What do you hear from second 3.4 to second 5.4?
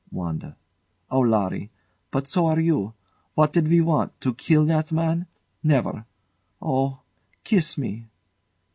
did we want to kill that man?